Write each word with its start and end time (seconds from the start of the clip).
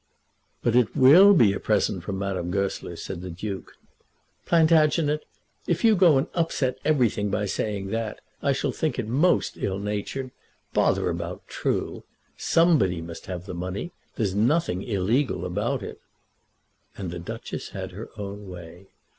"But 0.63 0.75
it 0.75 0.95
will 0.95 1.35
be 1.35 1.53
a 1.53 1.59
present 1.59 2.01
from 2.01 2.17
Madame 2.17 2.49
Goesler," 2.49 2.95
said 2.95 3.21
the 3.21 3.29
Duke. 3.29 3.77
"Plantagenet, 4.47 5.25
if 5.67 5.83
you 5.83 5.95
go 5.95 6.17
and 6.17 6.25
upset 6.33 6.79
everything 6.83 7.29
by 7.29 7.45
saying 7.45 7.91
that, 7.91 8.19
I 8.41 8.51
shall 8.51 8.71
think 8.71 8.97
it 8.97 9.07
most 9.07 9.57
ill 9.57 9.77
natured. 9.77 10.31
Bother 10.73 11.07
about 11.11 11.47
true! 11.47 12.03
Somebody 12.35 12.99
must 12.99 13.27
have 13.27 13.45
the 13.45 13.53
money. 13.53 13.91
There's 14.15 14.33
nothing 14.33 14.81
illegal 14.81 15.45
about 15.45 15.83
it." 15.83 16.01
And 16.97 17.11
the 17.11 17.19
Duchess 17.19 17.69
had 17.69 17.91
her 17.91 18.09
own 18.17 18.49
way. 18.49 18.87